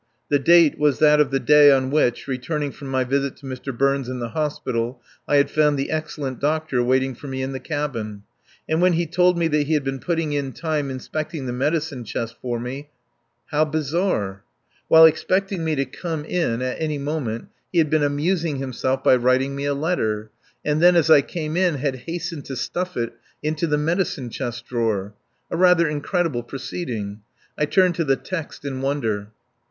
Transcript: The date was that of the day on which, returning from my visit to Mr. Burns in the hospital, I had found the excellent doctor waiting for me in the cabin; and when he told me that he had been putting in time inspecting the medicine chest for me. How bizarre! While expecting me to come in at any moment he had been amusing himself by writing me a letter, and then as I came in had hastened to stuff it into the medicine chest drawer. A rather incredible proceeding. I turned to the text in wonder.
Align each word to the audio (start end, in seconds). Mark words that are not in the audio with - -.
The 0.29 0.39
date 0.39 0.79
was 0.79 0.97
that 0.97 1.19
of 1.19 1.29
the 1.29 1.39
day 1.39 1.71
on 1.71 1.91
which, 1.91 2.27
returning 2.27 2.71
from 2.71 2.87
my 2.87 3.03
visit 3.03 3.35
to 3.37 3.45
Mr. 3.45 3.71
Burns 3.77 4.09
in 4.09 4.17
the 4.17 4.29
hospital, 4.29 4.99
I 5.27 5.35
had 5.35 5.51
found 5.51 5.77
the 5.77 5.91
excellent 5.91 6.39
doctor 6.39 6.81
waiting 6.81 7.13
for 7.13 7.27
me 7.27 7.43
in 7.43 7.51
the 7.51 7.59
cabin; 7.59 8.23
and 8.67 8.81
when 8.81 8.93
he 8.93 9.05
told 9.05 9.37
me 9.37 9.47
that 9.49 9.67
he 9.67 9.75
had 9.75 9.83
been 9.83 9.99
putting 9.99 10.33
in 10.33 10.53
time 10.53 10.89
inspecting 10.89 11.45
the 11.45 11.53
medicine 11.53 12.03
chest 12.03 12.37
for 12.41 12.59
me. 12.59 12.89
How 13.51 13.63
bizarre! 13.63 14.41
While 14.87 15.05
expecting 15.05 15.63
me 15.63 15.75
to 15.75 15.85
come 15.85 16.25
in 16.25 16.63
at 16.63 16.81
any 16.81 16.97
moment 16.97 17.49
he 17.71 17.77
had 17.77 17.91
been 17.91 18.01
amusing 18.01 18.55
himself 18.55 19.03
by 19.03 19.15
writing 19.17 19.55
me 19.55 19.65
a 19.65 19.75
letter, 19.75 20.31
and 20.65 20.81
then 20.81 20.95
as 20.95 21.11
I 21.11 21.21
came 21.21 21.55
in 21.55 21.75
had 21.75 21.97
hastened 22.07 22.45
to 22.45 22.55
stuff 22.55 22.97
it 22.97 23.13
into 23.43 23.67
the 23.67 23.77
medicine 23.77 24.31
chest 24.31 24.65
drawer. 24.65 25.13
A 25.51 25.57
rather 25.57 25.87
incredible 25.87 26.41
proceeding. 26.41 27.21
I 27.55 27.65
turned 27.65 27.93
to 27.97 28.03
the 28.03 28.15
text 28.15 28.65
in 28.65 28.81
wonder. 28.81 29.29